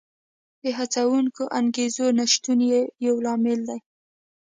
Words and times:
د 0.63 0.65
هڅوونکو 0.77 1.43
انګېزو 1.59 2.05
نشتون 2.19 2.59
یې 2.71 2.81
یو 3.05 3.15
لامل 3.25 3.59
دی 3.69 3.79